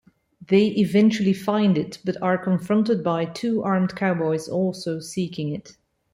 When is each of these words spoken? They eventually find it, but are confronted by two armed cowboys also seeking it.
They 0.41 0.69
eventually 0.69 1.31
find 1.31 1.77
it, 1.77 1.99
but 2.03 2.19
are 2.23 2.35
confronted 2.35 3.03
by 3.03 3.25
two 3.25 3.61
armed 3.61 3.95
cowboys 3.95 4.49
also 4.49 4.99
seeking 4.99 5.53
it. 5.53 5.77